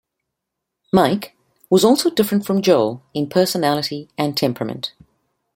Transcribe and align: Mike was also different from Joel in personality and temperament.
Mike 0.91 1.35
was 1.69 1.85
also 1.85 2.09
different 2.09 2.43
from 2.43 2.63
Joel 2.63 3.03
in 3.13 3.29
personality 3.29 4.09
and 4.17 4.35
temperament. 4.35 4.93